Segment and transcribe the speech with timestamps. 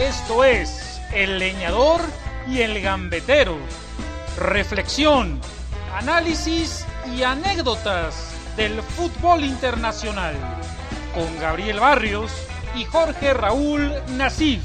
[0.00, 2.00] Esto es El Leñador
[2.48, 3.58] y el Gambetero.
[4.38, 5.38] Reflexión,
[5.94, 10.34] análisis y anécdotas del fútbol internacional.
[11.14, 12.32] Con Gabriel Barrios
[12.74, 14.62] y Jorge Raúl Nasif.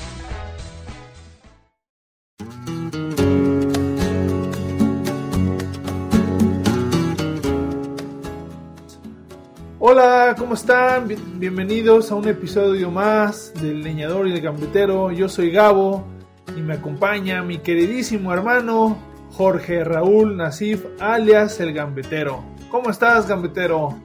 [9.88, 11.08] Hola, ¿cómo están?
[11.36, 15.12] Bienvenidos a un episodio más del Leñador y el Gambetero.
[15.12, 16.04] Yo soy Gabo
[16.58, 18.98] y me acompaña mi queridísimo hermano
[19.34, 22.44] Jorge Raúl Nasif, alias el Gambetero.
[22.72, 23.96] ¿Cómo estás, Gambetero?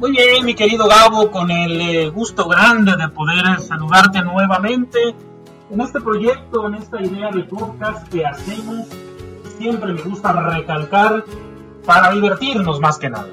[0.00, 5.14] Muy bien, mi querido Gabo, con el eh, gusto grande de poder saludarte nuevamente
[5.70, 8.88] en este proyecto, en esta idea de podcast que hacemos.
[9.58, 11.24] Siempre me gusta recalcar
[11.86, 13.28] para divertirnos más que nada.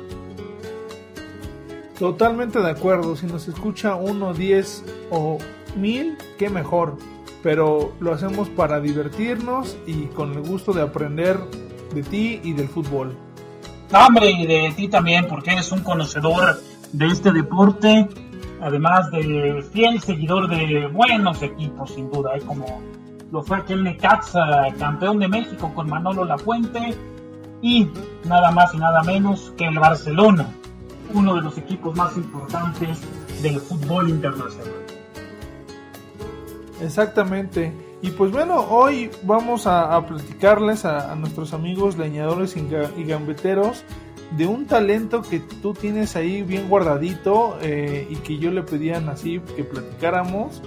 [1.99, 3.15] Totalmente de acuerdo.
[3.15, 5.39] Si nos escucha uno, diez o
[5.75, 6.97] mil, qué mejor.
[7.41, 11.39] Pero lo hacemos para divertirnos y con el gusto de aprender
[11.93, 13.17] de ti y del fútbol.
[13.91, 18.07] hombre, y de ti también, porque eres un conocedor de este deporte.
[18.61, 22.31] Además de fiel seguidor de buenos equipos, sin duda.
[22.33, 22.81] Hay como
[23.31, 26.95] lo fue aquel Necaxa, campeón de México con Manolo Lafuente.
[27.61, 27.87] Y
[28.25, 30.47] nada más y nada menos que el Barcelona
[31.13, 32.99] uno de los equipos más importantes
[33.41, 34.73] del fútbol internacional.
[36.81, 37.73] Exactamente.
[38.01, 43.83] Y pues bueno, hoy vamos a, platicarles a, nuestros amigos leñadores y, gambeteros
[44.37, 48.91] de un talento que tú tienes ahí bien guardadito eh, y que yo le pedí
[48.91, 50.61] a Nasib que platicáramos,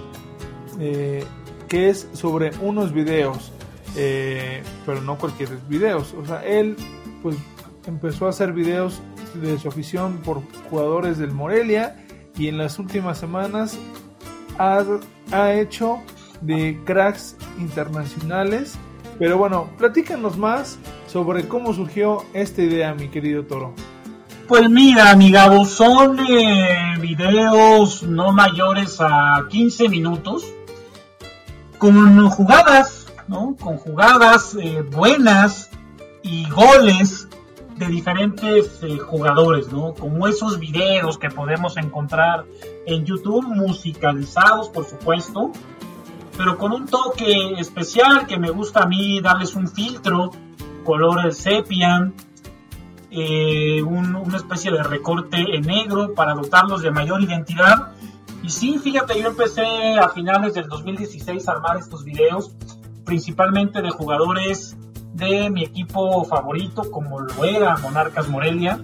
[0.79, 1.23] eh,
[1.69, 3.51] que es sobre unos videos,
[3.95, 6.13] eh, pero no cualquier videos.
[6.21, 6.75] O sea, él
[7.21, 7.37] pues
[7.87, 9.01] empezó a hacer videos
[9.35, 12.05] de su afición por jugadores del Morelia
[12.37, 13.77] y en las últimas semanas
[14.57, 14.83] ha,
[15.31, 15.99] ha hecho
[16.41, 18.75] de cracks internacionales.
[19.19, 23.73] Pero bueno, platícanos más sobre cómo surgió esta idea, mi querido Toro.
[24.47, 30.45] Pues mira, amigabo, son eh, videos no mayores a 15 minutos
[31.77, 33.55] con jugadas, ¿no?
[33.59, 35.69] Con jugadas eh, buenas
[36.21, 37.20] y goles
[37.81, 39.95] de diferentes eh, jugadores, ¿no?
[39.95, 42.45] Como esos videos que podemos encontrar
[42.85, 45.51] en YouTube, musicalizados, por supuesto,
[46.37, 50.29] pero con un toque especial que me gusta a mí darles un filtro,
[50.83, 52.11] color sepia,
[53.09, 57.93] eh, una especie de recorte en negro para dotarlos de mayor identidad.
[58.43, 62.51] Y sí, fíjate, yo empecé a finales del 2016 a armar estos videos,
[63.05, 64.77] principalmente de jugadores
[65.13, 68.79] de mi equipo favorito, como lo era Monarcas Morelia,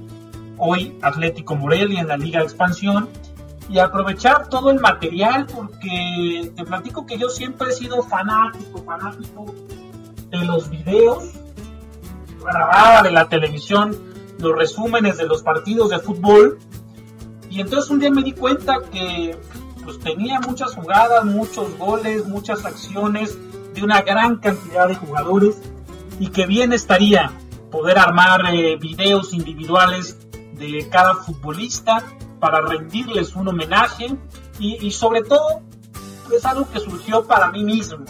[0.57, 3.09] hoy Atlético Morelia en la Liga de Expansión,
[3.69, 9.45] y aprovechar todo el material, porque te platico que yo siempre he sido fanático, fanático
[10.29, 11.31] de los videos,
[12.43, 13.95] grababa de la televisión
[14.39, 16.59] los resúmenes de los partidos de fútbol,
[17.49, 19.37] y entonces un día me di cuenta que
[19.83, 23.37] pues tenía muchas jugadas, muchos goles, muchas acciones
[23.73, 25.61] de una gran cantidad de jugadores
[26.19, 27.31] y que bien estaría
[27.71, 30.17] poder armar eh, videos individuales
[30.53, 32.03] de cada futbolista
[32.39, 34.15] para rendirles un homenaje
[34.59, 35.61] y, sobre todo
[36.35, 38.03] es algo que surgió para mí mismo,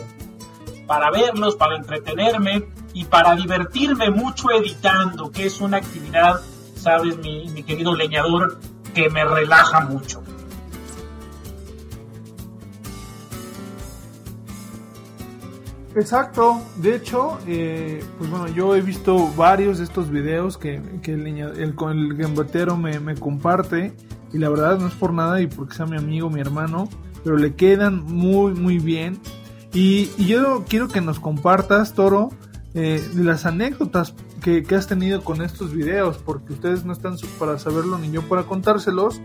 [0.88, 6.42] para verlos, para entretenerme y para divertirme mucho editando, que es una actividad,
[6.76, 8.60] sabes, mi, mi querido leñador,
[8.94, 10.24] que me relaja mucho.
[15.98, 21.14] Exacto, de hecho, eh, pues bueno, yo he visto varios de estos videos que, que
[21.14, 23.96] el, el, el gambatero me, comparte
[24.32, 26.88] y la verdad no es por nada y porque sea mi amigo, mi hermano,
[27.24, 29.18] pero le quedan muy, muy bien.
[29.74, 32.30] Y, y yo quiero que nos compartas, Toro,
[32.76, 34.14] eh, las anécdotas
[34.44, 38.22] que, que, has tenido con estos videos, porque ustedes no están para saberlo ni yo
[38.22, 39.20] para contárselos,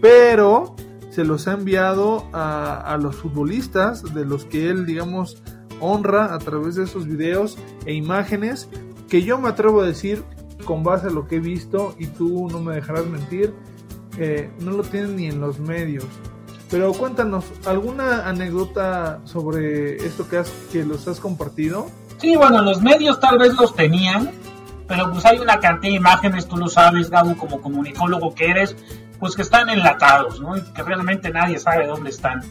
[0.00, 0.74] pero
[1.10, 5.42] se los ha enviado a, a los futbolistas de los que él, digamos,
[5.84, 8.68] honra a través de esos videos e imágenes
[9.08, 10.24] que yo me atrevo a decir
[10.64, 13.54] con base a lo que he visto y tú no me dejarás mentir,
[14.18, 16.06] eh, no lo tienen ni en los medios.
[16.70, 21.86] Pero cuéntanos, ¿alguna anécdota sobre esto que, has, que los has compartido?
[22.18, 24.30] Sí, bueno, los medios tal vez los tenían,
[24.88, 28.76] pero pues hay una cantidad de imágenes, tú lo sabes, Gabo, como comunicólogo que eres,
[29.20, 30.56] pues que están enlatados, ¿no?
[30.56, 32.42] Y que realmente nadie sabe dónde están.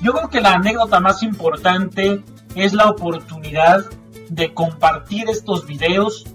[0.00, 2.22] Yo creo que la anécdota más importante
[2.54, 3.84] es la oportunidad
[4.28, 6.26] de compartir estos videos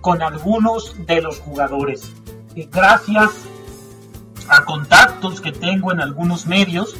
[0.00, 2.12] con algunos de los jugadores.
[2.54, 3.30] Y gracias
[4.48, 6.96] a contactos que tengo en algunos medios,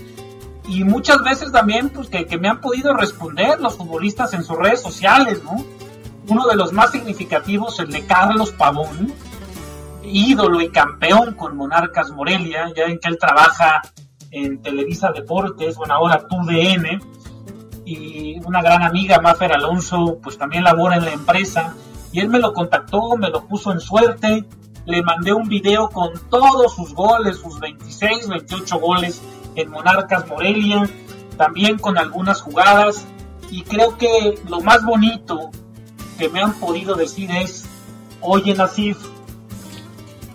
[0.68, 4.82] y muchas veces también pues que, me han podido responder los futbolistas en sus redes
[4.82, 5.64] sociales, ¿no?
[6.28, 9.14] Uno de los más significativos, el de Carlos Pavón,
[10.02, 13.80] ídolo y campeón con Monarcas Morelia, ya en que él trabaja
[14.30, 17.00] en Televisa Deportes, bueno, ahora TUDN,
[17.84, 21.74] y una gran amiga, Mafer Alonso, pues también labora en la empresa,
[22.12, 24.44] y él me lo contactó, me lo puso en suerte,
[24.84, 29.22] le mandé un video con todos sus goles, sus 26, 28 goles
[29.54, 30.88] en Monarcas Morelia,
[31.36, 33.06] también con algunas jugadas,
[33.50, 35.50] y creo que lo más bonito
[36.18, 37.64] que me han podido decir es,
[38.20, 38.98] oye Nasif,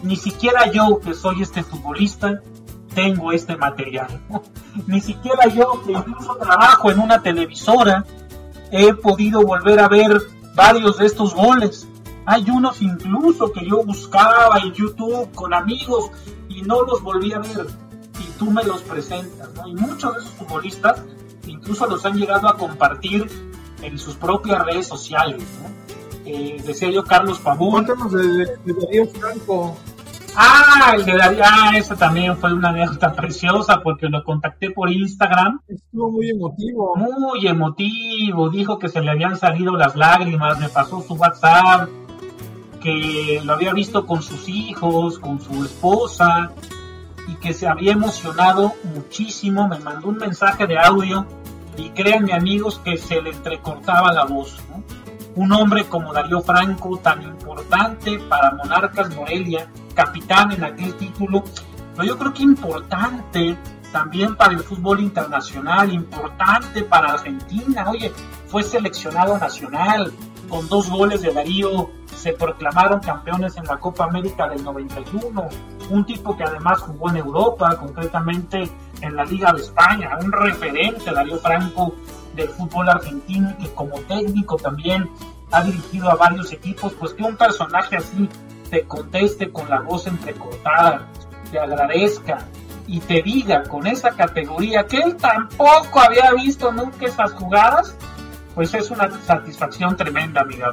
[0.02, 2.42] ni siquiera yo que soy este futbolista
[2.94, 4.22] tengo este material.
[4.88, 8.06] Ni siquiera yo que incluso trabajo en una televisora
[8.72, 10.22] he podido volver a ver
[10.56, 11.88] varios de estos goles.
[12.26, 16.10] Hay unos incluso que yo buscaba en YouTube con amigos
[16.50, 17.68] y no los volví a ver.
[18.20, 19.50] Y tú me los presentas.
[19.66, 21.02] Y muchos de esos futbolistas
[21.48, 23.28] incluso los han llegado a compartir
[23.82, 25.44] en sus propias redes sociales.
[26.26, 27.86] Eh, decía yo Carlos Pavón.
[27.86, 29.78] Cuéntanos de, de Franco.
[30.36, 34.92] Ah, el de Darío, ah, esa también fue una anécdota preciosa porque lo contacté por
[34.92, 35.60] Instagram.
[35.68, 36.96] Estuvo muy emotivo.
[36.96, 41.88] Muy emotivo, dijo que se le habían salido las lágrimas, me pasó su WhatsApp,
[42.82, 46.52] que lo había visto con sus hijos, con su esposa
[47.28, 51.26] y que se había emocionado muchísimo, me mandó un mensaje de audio
[51.78, 54.58] y créanme amigos que se le entrecortaba la voz.
[55.36, 61.44] Un hombre como Darío Franco, tan importante para Monarcas Morelia, capitán en aquel título,
[61.96, 63.58] pero yo creo que importante
[63.92, 67.90] también para el fútbol internacional, importante para Argentina.
[67.90, 68.12] Oye,
[68.48, 70.12] fue seleccionado nacional
[70.50, 75.50] con dos goles de Darío, se proclamaron campeones en la Copa América del 91.
[75.90, 78.70] Un tipo que además jugó en Europa, concretamente
[79.02, 81.96] en la Liga de España, un referente, Darío Franco,
[82.36, 85.10] del fútbol argentino, que como técnico también
[85.52, 88.28] ha dirigido a varios equipos, pues que un personaje así
[88.70, 91.08] te conteste con la voz entrecortada,
[91.52, 92.40] te agradezca
[92.88, 97.96] y te diga con esa categoría que él tampoco había visto nunca esas jugadas,
[98.56, 100.66] pues es una satisfacción tremenda, amigo.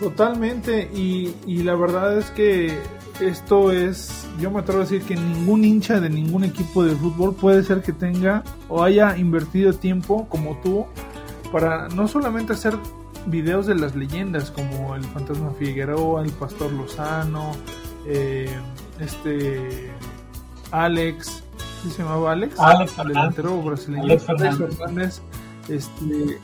[0.00, 2.82] Totalmente, y, y la verdad es que
[3.20, 7.34] esto es, yo me atrevo a decir que ningún hincha de ningún equipo de fútbol
[7.34, 10.86] puede ser que tenga o haya invertido tiempo como tú
[11.52, 12.76] para no solamente hacer
[13.26, 17.52] videos de las leyendas como el Fantasma Figueroa, el Pastor Lozano,
[18.06, 18.50] eh,
[18.98, 19.90] este
[20.70, 21.42] Alex,
[21.82, 22.58] ¿sí se llamaba Alex?
[22.58, 24.04] Alex el delantero brasileño.
[24.04, 25.22] Alex Fernández.
[25.68, 26.40] este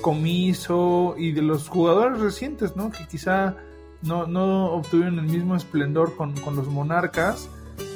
[0.00, 2.90] Comiso y de los jugadores recientes, ¿no?
[2.90, 3.56] Que quizá
[4.02, 7.48] no, no obtuvieron el mismo esplendor con, con los monarcas,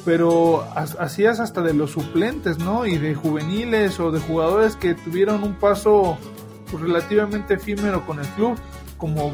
[0.05, 2.87] pero hacías hasta de los suplentes, ¿no?
[2.87, 6.17] Y de juveniles o de jugadores que tuvieron un paso
[6.70, 8.58] pues, relativamente efímero con el club,
[8.97, 9.32] como,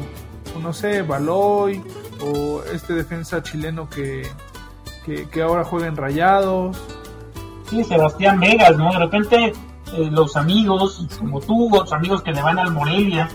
[0.61, 1.81] no sé, Baloy
[2.21, 4.27] o este defensa chileno que,
[5.05, 6.77] que, ahora juega en Rayados.
[7.69, 8.91] Sí, Sebastián Vegas, ¿no?
[8.91, 9.53] De repente
[9.93, 13.29] eh, los amigos, como tú, los amigos que le van al Morelia,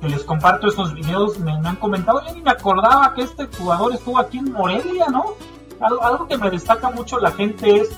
[0.00, 3.94] que les comparto estos videos, me, han comentado, yo ni me acordaba que este jugador
[3.94, 5.34] estuvo aquí en Morelia, ¿no?
[5.80, 7.90] Algo, algo que me destaca mucho la gente es,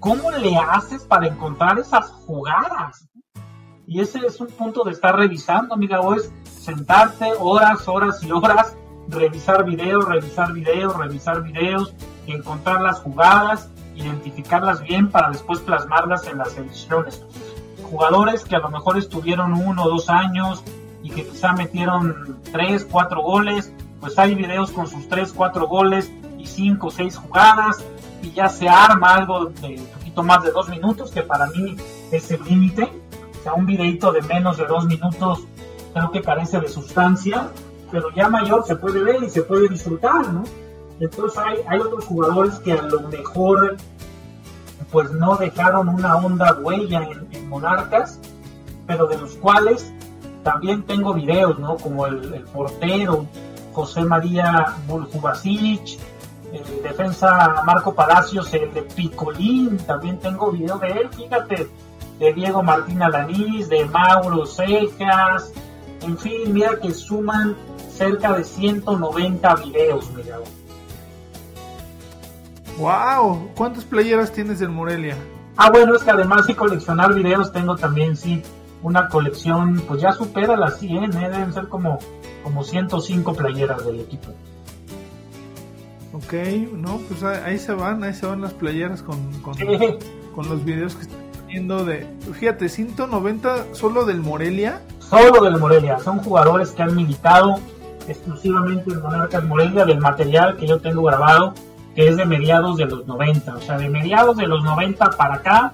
[0.00, 3.08] ¿cómo le haces para encontrar esas jugadas?
[3.86, 8.30] Y ese es un punto de estar revisando, amiga, o es sentarte horas, horas y
[8.30, 8.76] horas,
[9.08, 11.94] revisar videos, revisar videos, revisar videos,
[12.26, 17.24] encontrar las jugadas, identificarlas bien para después plasmarlas en las ediciones.
[17.90, 20.62] Jugadores que a lo mejor estuvieron uno o dos años
[21.08, 26.10] y que quizá metieron tres, cuatro goles, pues hay videos con sus tres, cuatro goles
[26.38, 27.84] y cinco o seis jugadas
[28.22, 31.76] y ya se arma algo de un poquito más de dos minutos, que para mí
[32.12, 32.90] es el límite
[33.54, 35.40] un videito de menos de dos minutos
[35.92, 37.48] creo que carece de sustancia,
[37.90, 40.44] pero ya mayor se puede ver y se puede disfrutar, ¿no?
[41.00, 43.76] Entonces hay, hay otros jugadores que a lo mejor
[44.92, 48.20] pues no dejaron una honda huella en, Monarcas,
[48.86, 49.92] pero de los cuales
[50.48, 51.76] también tengo videos, ¿no?
[51.76, 53.26] Como el, portero
[53.74, 55.98] José María Buljubasic,
[56.54, 61.68] el defensa Marco Palacios, el de Picolín, también tengo video de él, fíjate,
[62.18, 65.52] de Diego Martín Alanís, de Mauro Cejas,
[66.00, 67.54] en fin, mira que suman
[67.94, 70.38] cerca de 190 videos, mira.
[72.78, 73.50] ¡Wow!
[73.54, 75.18] ¿Cuántas playeras tienes del Morelia?
[75.58, 78.42] Ah, bueno, es que además de coleccionar videos tengo también, sí,
[78.82, 81.30] una colección, pues ya supera las 100, ¿eh?
[81.30, 81.98] deben ser como,
[82.42, 84.28] como 105 playeras del equipo.
[86.12, 86.32] Ok,
[86.72, 89.54] no, pues ahí se van, ahí se van las playeras con, con,
[90.34, 92.06] con los videos que están viendo de...
[92.32, 94.82] Fíjate, 190 solo del Morelia.
[95.00, 97.56] Solo del Morelia, son jugadores que han militado
[98.08, 101.54] exclusivamente en Monarcas Morelia del material que yo tengo grabado,
[101.94, 105.36] que es de mediados de los 90, o sea, de mediados de los 90 para
[105.36, 105.72] acá,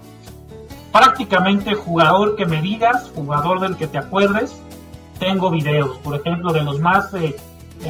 [0.95, 4.55] prácticamente jugador que me digas, jugador del que te acuerdes,
[5.19, 7.35] tengo videos, por ejemplo, de los más eh,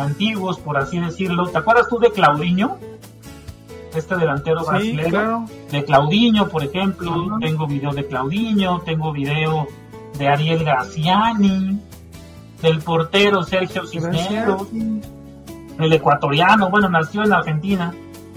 [0.01, 1.49] antiguos, por así decirlo.
[1.49, 2.79] ¿Te acuerdas tú de Claudinho?
[3.95, 5.45] Este delantero brasileño.
[5.71, 7.37] De Claudinho, por ejemplo.
[7.43, 9.69] Tengo video de Claudinho, tengo video
[10.17, 11.79] de Ariel Graciani,
[12.63, 14.69] del portero Sergio Cisneros,
[15.79, 17.93] el ecuatoriano, bueno, nació en Argentina,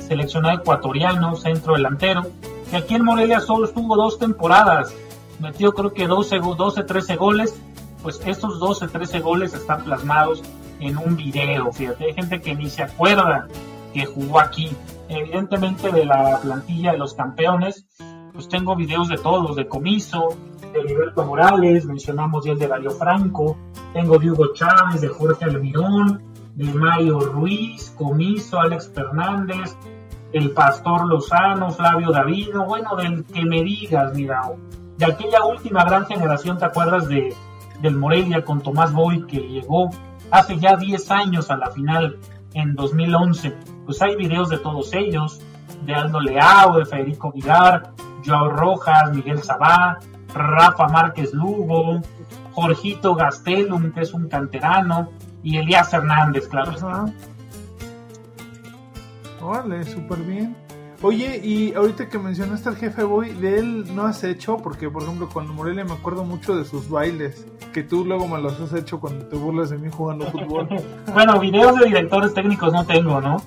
[0.05, 2.23] seleccionado ecuatoriano, centro delantero,
[2.69, 4.93] que aquí en Morelia solo estuvo dos temporadas,
[5.39, 7.59] metió creo que 12, 12 13 goles,
[8.03, 10.43] pues estos 12, 13 goles están plasmados
[10.79, 13.47] en un video, fíjate, hay gente que ni se acuerda
[13.93, 14.69] que jugó aquí,
[15.09, 17.85] evidentemente de la plantilla de los campeones,
[18.33, 20.37] pues tengo videos de todos, de Comiso,
[20.71, 23.57] de Liberto Morales, mencionamos ya el de Darío Franco,
[23.93, 26.21] tengo de Hugo Chávez, de Jorge Almirón,
[26.53, 29.75] de Mario Ruiz, Comiso, Alex Fernández,
[30.33, 34.41] el Pastor Lozano, Flavio Davino, bueno, del que me digas, mira,
[34.97, 37.35] de aquella última gran generación, ¿te acuerdas de
[37.81, 39.89] del Morelia con Tomás Boy que llegó
[40.31, 42.17] hace ya 10 años a la final
[42.53, 43.53] en 2011?
[43.85, 45.39] Pues hay videos de todos ellos,
[45.85, 47.91] de Aldo Leao, de Federico Vigar,
[48.25, 49.99] Joao Rojas, Miguel Sabá,
[50.33, 52.01] Rafa Márquez Lugo,
[52.51, 55.09] Jorgito Gastelum, que es un canterano,
[55.43, 56.73] y Elías Hernández, claro.
[59.41, 60.55] Vale, súper bien.
[61.03, 65.03] Oye, y ahorita que mencionaste al jefe Boy, de él no has hecho, porque por
[65.03, 68.73] ejemplo con Morelia me acuerdo mucho de sus bailes, que tú luego me los has
[68.73, 70.67] hecho cuando te burlas de mí jugando fútbol.
[71.13, 73.37] bueno, videos de directores técnicos no tengo, ¿no?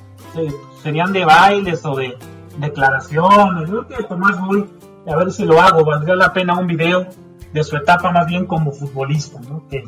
[0.81, 2.17] serían de bailes o de
[2.59, 3.69] declaraciones.
[3.69, 4.71] Yo creo que Tomás Boy,
[5.09, 7.09] a ver si lo hago, valdría la pena un video
[7.53, 9.67] de su etapa más bien como futbolista, ¿no?
[9.69, 9.83] Que,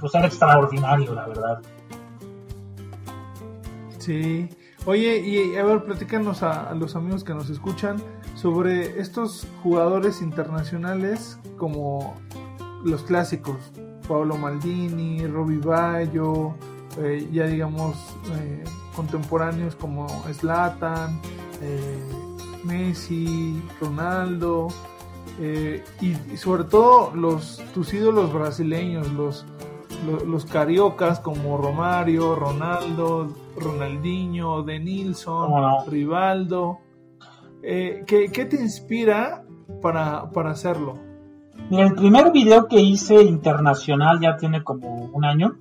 [0.00, 1.62] pues era extraordinario, la verdad.
[3.98, 4.48] Sí.
[4.84, 8.02] Oye, y a ver, platícanos a, los amigos que nos escuchan
[8.34, 12.16] sobre estos jugadores internacionales como
[12.84, 13.56] los clásicos,
[14.08, 16.54] Pablo Maldini, Robbie Bayo,
[16.98, 17.96] eh, ya digamos
[18.34, 18.64] eh,
[18.96, 21.20] contemporáneos como Zlatan,
[21.60, 22.02] eh,
[22.64, 24.68] Messi, Ronaldo,
[26.00, 29.46] y, sobre todo los tus ídolos brasileños, los,
[30.26, 35.52] los cariocas como Romario, Ronaldo, Ronaldinho, De Nilsson,
[35.86, 36.78] Rivaldo.
[37.62, 39.44] Eh, ¿qué, te inspira
[39.80, 40.94] para, hacerlo?
[41.70, 45.56] el primer video que hice internacional ya tiene como un año,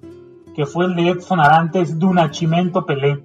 [0.56, 3.24] que fue el de Edson Arantes Dunachimento Pelé,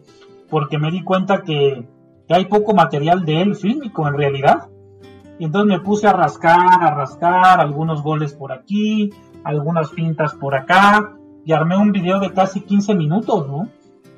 [0.50, 1.88] porque me di cuenta que,
[2.28, 4.68] hay poco material de él fílmico en realidad.
[5.38, 9.12] Y entonces me puse a rascar, a rascar, algunos goles por aquí,
[9.46, 13.68] algunas pintas por acá, y armé un video de casi 15 minutos, ¿no?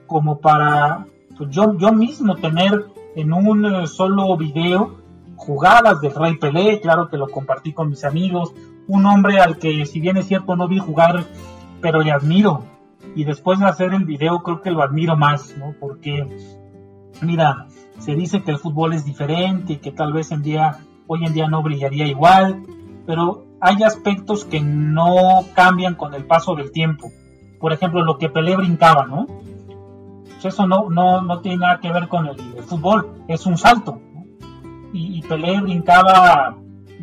[0.09, 1.07] como para
[1.37, 4.99] pues, yo, yo mismo tener en un eh, solo video
[5.37, 8.53] jugadas de Rey Pelé, claro que lo compartí con mis amigos,
[8.89, 11.25] un hombre al que si bien es cierto no vi jugar,
[11.81, 12.65] pero le admiro.
[13.15, 15.75] Y después de hacer el video creo que lo admiro más, ¿no?
[15.79, 16.27] Porque,
[17.23, 17.67] mira,
[17.99, 21.33] se dice que el fútbol es diferente y que tal vez en día, hoy en
[21.33, 22.63] día no brillaría igual,
[23.09, 27.11] pero hay aspectos que no cambian con el paso del tiempo.
[27.59, 29.27] Por ejemplo, lo que Pelé brincaba, ¿no?
[30.25, 33.99] Pues eso no, no, no tiene nada que ver con el, fútbol, es un salto.
[34.93, 36.59] Y, Pelé brincaba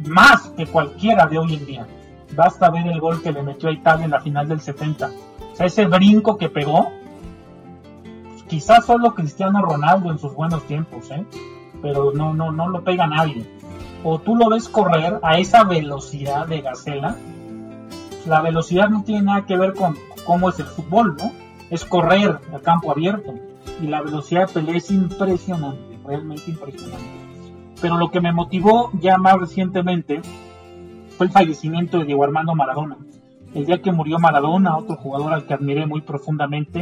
[0.05, 1.87] más que cualquiera de hoy en día.
[2.35, 5.07] Basta ver el gol que le metió a Italia en la final del 70.
[5.07, 6.91] O sea, ese brinco que pegó,
[8.29, 11.25] pues, quizás solo Cristiano Ronaldo en sus buenos tiempos, ¿eh?
[11.81, 13.47] pero no, no, no lo pega nadie.
[14.07, 17.17] O tú lo ves correr a esa velocidad de gacela,
[18.27, 19.97] la velocidad no tiene nada que ver con
[20.27, 21.31] cómo es el fútbol, ¿no?
[21.71, 23.33] es correr a campo abierto.
[23.81, 27.03] Y la velocidad de Pelé es impresionante, realmente impresionante.
[27.81, 30.21] Pero lo que me motivó ya más recientemente
[31.17, 32.97] fue el fallecimiento de Diego Armando Maradona.
[33.55, 36.81] El día que murió Maradona, otro jugador al que admiré muy profundamente,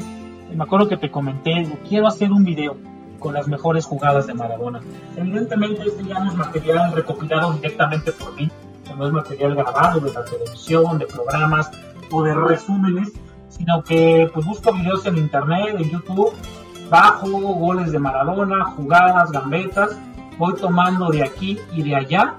[0.53, 2.75] me acuerdo que te comenté, quiero hacer un video
[3.23, 4.81] con las mejores jugadas de Maradona.
[5.15, 8.51] Evidentemente este ya no es material recopilado directamente por mí,
[8.95, 11.71] no es material grabado de la televisión, de programas
[12.11, 13.13] o de resúmenes,
[13.47, 16.33] sino que pues busco videos en internet, en YouTube,
[16.89, 19.97] bajo goles de Maradona, jugadas, gambetas,
[20.37, 22.35] voy tomando de aquí y de allá,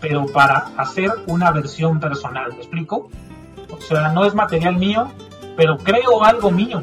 [0.00, 3.10] pero para hacer una versión personal, ¿me explico?
[3.76, 5.08] O sea, no es material mío,
[5.56, 6.80] pero creo algo mío,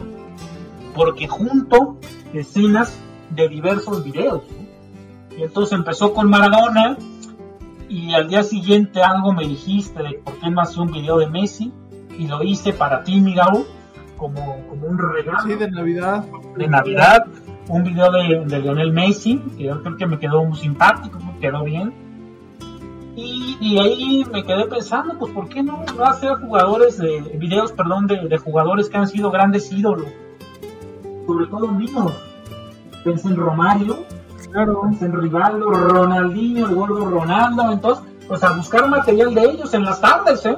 [0.93, 1.97] porque junto
[2.33, 2.99] escenas
[3.35, 4.43] de diversos videos.
[5.37, 6.97] Y entonces empezó con Maradona
[7.89, 11.27] y al día siguiente algo me dijiste de por qué no hacía un video de
[11.27, 11.71] Messi
[12.17, 13.65] y lo hice para ti, Miguel,
[14.17, 15.41] como, como un regalo.
[15.43, 16.25] Sí, de Navidad.
[16.57, 17.25] De Navidad,
[17.67, 21.39] un video de, de Lionel Messi, que yo creo que me quedó muy simpático, me
[21.39, 21.93] quedó bien.
[23.15, 27.71] Y, y, ahí me quedé pensando, pues, ¿por qué no, no hacer jugadores de videos,
[27.71, 30.07] perdón, de, de, jugadores que han sido grandes ídolos?
[31.27, 32.11] Sobre todo míos.
[33.03, 34.05] Pensé en Romario,
[34.51, 34.89] claro.
[35.01, 39.99] en Rivaldo, Ronaldinho, el gordo Ronaldo, entonces, pues a buscar material de ellos en las
[39.99, 40.57] tardes, ¿eh?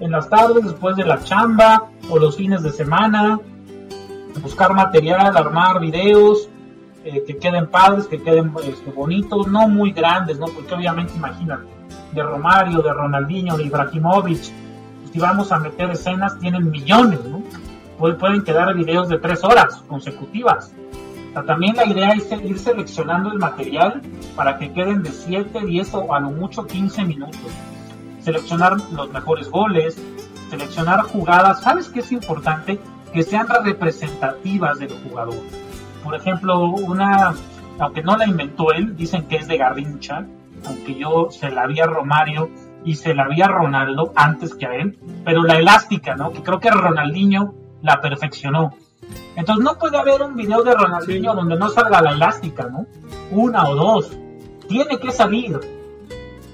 [0.00, 3.38] En las tardes, después de la chamba, o los fines de semana,
[4.42, 6.48] buscar material, armar videos,
[7.04, 10.46] eh, que queden padres, que queden este, bonitos, no muy grandes, ¿no?
[10.46, 11.66] Porque obviamente imagínate,
[12.12, 14.52] de Romario, de Ronaldinho, de Ibrahimovic,
[15.12, 17.42] si vamos a meter escenas, tienen millones, ¿no?
[17.98, 20.72] Pueden quedar videos de tres horas consecutivas.
[21.34, 24.02] También la idea es ir seleccionando el material
[24.36, 27.50] para que queden de 7, 10 o a lo mucho 15 minutos.
[28.20, 29.96] Seleccionar los mejores goles,
[30.50, 31.62] seleccionar jugadas.
[31.62, 32.78] ¿Sabes qué es importante?
[33.12, 35.36] Que sean representativas del jugador.
[36.04, 37.34] Por ejemplo, una,
[37.78, 40.26] aunque no la inventó él, dicen que es de Garrincha,
[40.66, 42.50] aunque yo se la vi a Romario
[42.84, 46.32] y se la vi a Ronaldo antes que a él, pero la elástica, ¿no?
[46.32, 48.74] Que creo que Ronaldinho la perfeccionó.
[49.36, 51.36] Entonces no puede haber un video de Ronaldinho sí.
[51.36, 52.86] donde no salga la elástica, ¿no?
[53.30, 54.16] Una o dos.
[54.68, 55.58] Tiene que salir.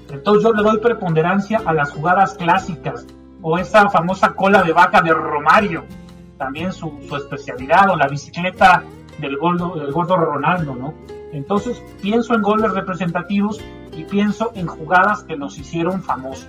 [0.09, 3.05] Entonces yo le doy preponderancia a las jugadas clásicas
[3.41, 5.85] o esa famosa cola de vaca de Romario,
[6.37, 8.83] también su, su especialidad, o la bicicleta
[9.19, 10.93] del gordo, del gordo Ronaldo, ¿no?
[11.31, 13.61] Entonces pienso en goles representativos
[13.95, 16.47] y pienso en jugadas que nos hicieron famosos.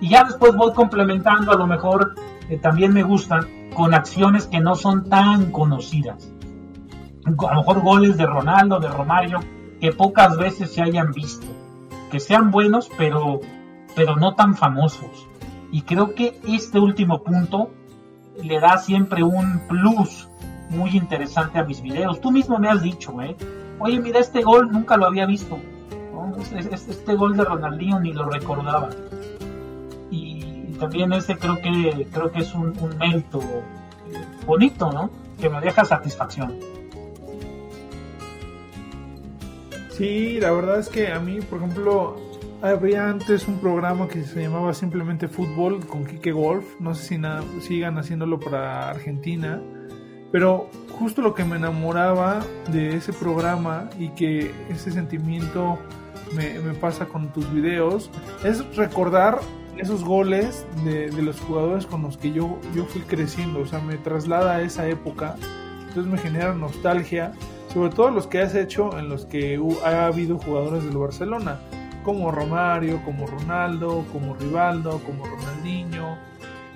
[0.00, 2.14] Y ya después voy complementando, a lo mejor
[2.48, 6.32] eh, también me gustan, con acciones que no son tan conocidas.
[7.24, 9.40] A lo mejor goles de Ronaldo, de Romario,
[9.80, 11.46] que pocas veces se hayan visto.
[12.10, 13.40] Que sean buenos, pero,
[13.94, 15.28] pero no tan famosos.
[15.70, 17.70] Y creo que este último punto
[18.42, 20.28] le da siempre un plus
[20.70, 22.20] muy interesante a mis videos.
[22.20, 23.36] Tú mismo me has dicho, ¿eh?
[23.78, 25.58] Oye, mira, este gol nunca lo había visto.
[26.62, 28.90] este, gol de Ronaldinho ni lo recordaba.
[30.82, 33.40] También ese creo que creo que es un, un mérito
[34.44, 35.10] bonito, ¿no?
[35.40, 36.58] Que me deja satisfacción.
[39.90, 42.16] Sí, la verdad es que a mí, por ejemplo,
[42.62, 46.64] había antes un programa que se llamaba simplemente Fútbol con Kike Golf.
[46.80, 47.20] No sé si
[47.60, 49.62] sigan haciéndolo para Argentina.
[50.32, 50.68] Pero
[50.98, 52.40] justo lo que me enamoraba
[52.72, 55.78] de ese programa y que ese sentimiento
[56.34, 58.10] me pasa con tus videos
[58.42, 59.38] es recordar
[59.78, 63.60] esos goles de, de, los jugadores con los que yo, yo fui creciendo.
[63.60, 65.36] O sea, me traslada a esa época.
[65.88, 67.32] Entonces me genera nostalgia.
[67.72, 71.60] Sobre todo los que has hecho en los que ha habido jugadores del Barcelona.
[72.04, 76.18] Como Romario, como Ronaldo, como Rivaldo, como Ronaldinho.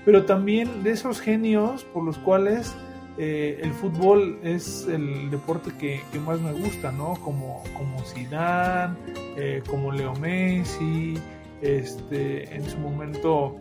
[0.05, 2.75] Pero también de esos genios por los cuales
[3.19, 7.15] eh, el fútbol es el deporte que, más me gusta, ¿no?
[7.15, 8.95] Como, como Zidane,
[9.37, 11.19] eh, como Leo Messi,
[11.61, 13.57] este, en su momento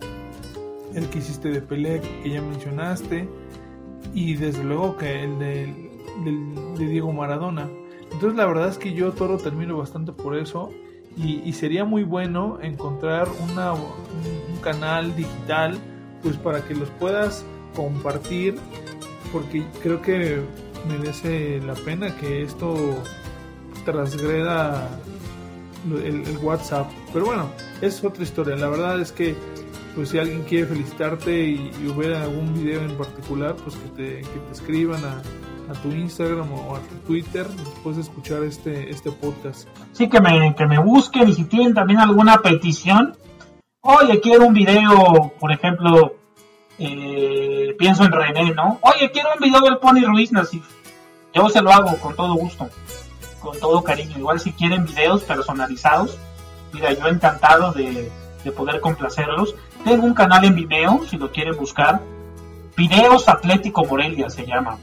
[0.93, 3.27] el que hiciste de Pelé, que ya mencionaste,
[4.13, 5.91] y desde luego que el de,
[6.77, 7.69] de, Diego Maradona.
[8.11, 10.71] Entonces la verdad es que yo Toro termino bastante por eso.
[11.17, 13.83] Y, y sería muy bueno encontrar una, un,
[14.53, 15.77] un canal digital
[16.21, 18.55] pues para que los puedas compartir
[19.31, 20.41] porque creo que
[20.87, 22.75] merece la pena que esto
[23.83, 24.89] transgreda
[25.93, 26.89] el, WhatsApp.
[27.13, 27.49] Pero bueno,
[27.81, 28.55] es otra historia.
[28.55, 29.35] La verdad es que
[29.95, 34.21] pues si alguien quiere felicitarte y, y hubiera algún video en particular, pues que te,
[34.21, 35.21] que te escriban a,
[35.69, 39.67] a tu Instagram o a tu Twitter después de escuchar este, este podcast.
[39.93, 43.15] Sí, que me, que me busquen y si tienen también alguna petición.
[43.81, 46.15] Oye, quiero un video, por ejemplo,
[46.79, 48.79] eh, pienso en René, ¿no?
[48.81, 50.65] Oye, quiero un video del Pony Ruiz, Nasif.
[51.33, 52.69] Yo se lo hago con todo gusto,
[53.45, 54.17] con todo cariño.
[54.17, 56.17] Igual si quieren videos personalizados,
[56.73, 58.11] mira, yo encantado de,
[58.43, 59.55] de poder complacerlos.
[59.83, 62.01] Tengo un canal en Vimeo, si lo quieren buscar.
[62.75, 64.77] Videos Atlético Morelia se llama.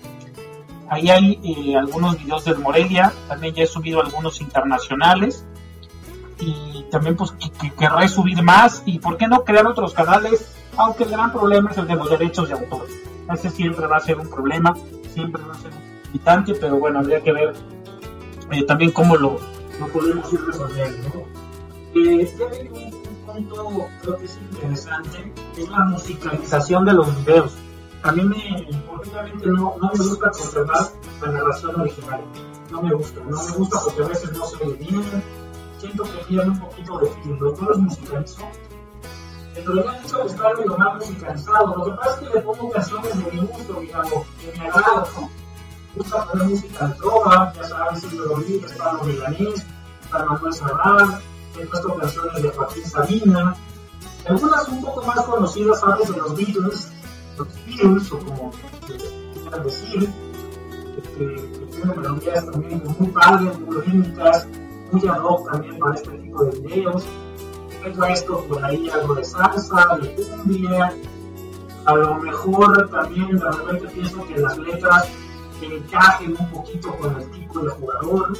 [0.89, 3.13] Ahí hay eh, algunos videos del Morelia.
[3.29, 5.45] También ya he subido algunos internacionales.
[6.39, 8.83] Y también pues que, que querré subir más.
[8.87, 10.47] Y por qué no crear otros canales
[10.77, 12.87] aunque el gran problema es el de los derechos de autor.
[13.33, 14.75] Ese siempre va a ser un problema,
[15.13, 17.55] siempre va a ser un limitante, pero bueno, habría que ver
[18.53, 19.39] eh, también cómo lo,
[19.79, 21.25] lo, podemos ir resolviendo.
[21.95, 22.35] Eh,
[22.71, 27.53] un punto creo que es interesante, es la musicalización de los videos.
[28.03, 30.89] A mí me, obviamente no, no me gusta conservar
[31.21, 32.21] la narración original.
[32.71, 35.05] no me gusta, no me gusta porque a veces no se ve bien,
[35.79, 38.43] siento que tiene un poquito de filtro, yo los musicalizo.
[39.55, 42.71] Le han dicho que está lo más musicalizado, lo que pasa es que le pongo
[42.71, 45.31] canciones de mi gusto, digamos, de mi agrado, ¿no?
[45.95, 49.67] Gusta poner música trova, ya sabes, Silvio Rodríguez, Pablo Milanés,
[50.11, 51.21] Juan Manuel Serrat,
[51.59, 53.55] he puesto canciones de Joaquín Sabina,
[54.27, 56.93] algunas un poco más conocidas, sabes, de los Beatles,
[57.37, 58.51] los Beatles, o como
[58.87, 60.09] quieran decir,
[61.19, 64.47] que, que tienen melodías también muy padres, muy rítmicas,
[64.91, 67.05] muy ad hoc también para este tipo de videos.
[67.85, 70.95] He puesto por ahí algo de salsa, de cumbia,
[71.85, 75.09] a lo mejor también de repente pienso que las letras
[75.67, 78.33] encajen un poquito con el tipo de jugador.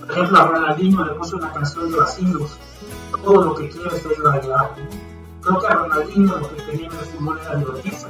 [0.00, 2.58] Por ejemplo, a Ronaldinho le puse una canción de vacilos,
[3.22, 4.74] todo lo que quieres es bailar.
[5.42, 8.08] Creo que a Ronaldinho lo que quería en el fútbol era divertirse,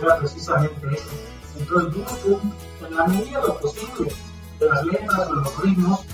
[0.00, 1.10] era precisamente eso.
[1.58, 2.40] Entonces busco,
[2.86, 4.12] en la medida de lo posible,
[4.60, 6.04] de las letras o los ritmos,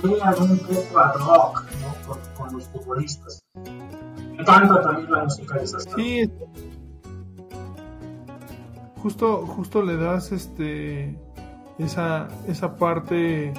[0.00, 2.06] crean un poco ad hoc ¿no?
[2.06, 3.42] con, con, los futbolistas.
[3.54, 5.94] Me encanta también la musicalización.
[5.96, 6.30] Sí,
[9.02, 11.16] justo, justo le das este
[11.78, 13.52] esa, esa parte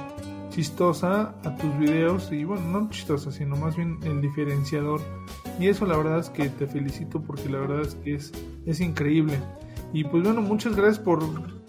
[0.50, 5.00] chistosa a tus videos y bueno, no chistosa, sino más bien el diferenciador.
[5.58, 8.32] Y eso la verdad es que te felicito porque la verdad es que es,
[8.66, 9.38] es increíble.
[9.92, 11.22] Y pues bueno, muchas gracias por,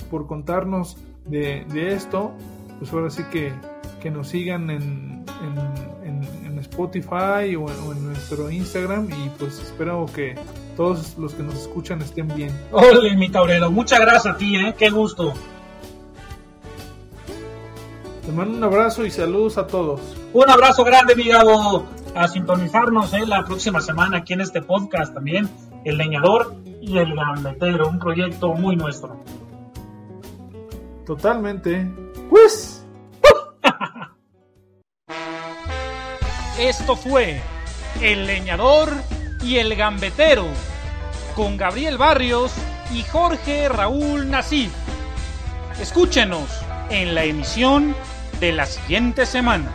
[0.10, 2.34] por contarnos de, de, esto.
[2.80, 3.54] Pues ahora sí que,
[4.02, 10.34] que nos sigan en, en, Spotify o, o en nuestro Instagram y pues espero que
[10.76, 12.52] todos los que nos escuchan estén bien.
[12.72, 14.76] Hola, mi taurero, muchas gracias a ti, ¿eh?
[14.78, 15.34] qué gusto.
[18.26, 20.00] Te mando un abrazo y saludos a todos.
[20.32, 21.86] Un abrazo grande, mi Gabo.
[22.16, 23.26] A sintonizarnos ¿eh?
[23.26, 25.50] la próxima semana aquí en este podcast también,
[25.84, 29.20] El Leñador y El Gambetero, un proyecto muy nuestro.
[31.06, 31.92] Totalmente.
[32.30, 32.86] Pues.
[36.60, 37.42] Esto fue
[38.00, 38.94] El Leñador
[39.44, 40.48] y El Gambetero
[41.36, 42.52] con Gabriel Barrios
[42.94, 44.72] y Jorge Raúl Nasif.
[45.80, 46.50] Escúchenos
[46.90, 47.96] en la emisión
[48.40, 49.72] de la siguiente semana.